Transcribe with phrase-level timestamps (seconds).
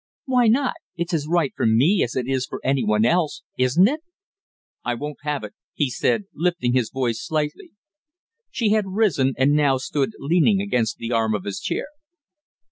[0.25, 0.73] "Why not?
[0.95, 3.99] It's as right for me as it is for any one else, isn't it?"
[4.83, 7.73] "I won't have it!" he said, lifting his voice slightly.
[8.49, 11.85] She had risen and now stood leaning against the arm of his chair.